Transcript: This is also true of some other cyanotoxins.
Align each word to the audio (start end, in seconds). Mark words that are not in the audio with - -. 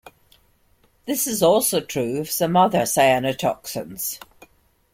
This 1.05 1.27
is 1.27 1.43
also 1.43 1.79
true 1.79 2.17
of 2.21 2.31
some 2.31 2.57
other 2.57 2.85
cyanotoxins. 2.87 4.17